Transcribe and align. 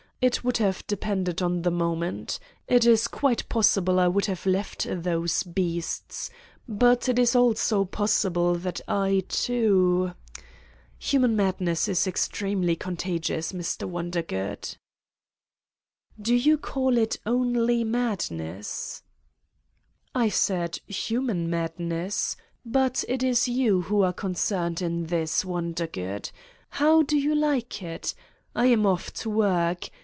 It 0.23 0.43
would 0.43 0.57
have 0.57 0.85
de 0.85 0.95
pended 0.97 1.41
on 1.41 1.63
the 1.63 1.71
moment. 1.71 2.37
It 2.67 2.85
is 2.85 3.07
quite 3.07 3.49
possible 3.49 3.99
I 3.99 4.07
would 4.07 4.27
have 4.27 4.45
left 4.45 4.85
those 4.87 5.41
beasts, 5.41 6.29
but 6.67 7.09
it 7.09 7.17
is 7.17 7.35
also 7.35 7.85
pos 7.85 8.13
sible 8.13 8.61
that 8.61 8.81
I 8.87 9.23
too... 9.27 10.11
human 10.99 11.35
madness 11.35 11.87
is 11.87 12.05
ex 12.05 12.27
tremely 12.27 12.77
contagious, 12.77 13.51
Mr. 13.51 13.89
Wondergood!" 13.89 14.77
"Do 16.21 16.35
you 16.35 16.55
call 16.55 16.99
it 16.99 17.17
only 17.25 17.83
madness?" 17.83 19.01
"I 20.13 20.29
said: 20.29 20.77
human 20.87 21.49
madness. 21.49 22.35
But 22.63 23.03
it 23.07 23.23
is 23.23 23.47
you 23.47 23.81
who 23.81 24.03
are 24.03 24.13
concerned 24.13 24.83
in 24.83 25.07
this, 25.07 25.43
Wondergood: 25.43 26.29
how 26.69 27.01
do 27.01 27.17
you 27.17 27.33
like 27.33 27.81
it? 27.81 28.13
I 28.55 28.67
am 28.67 28.85
off 28.85 29.11
to 29.13 29.29
work. 29.31 29.89